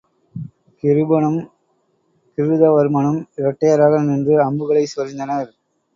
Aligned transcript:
கிருபனும் 0.83 1.37
கிருதவர்மனும் 2.37 3.19
இரட்டையராக 3.37 4.03
நின்று 4.03 4.35
அம்புகளைச் 4.47 4.93
சொரிந்தனர். 4.95 5.51